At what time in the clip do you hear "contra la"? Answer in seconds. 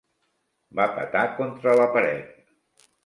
1.41-1.89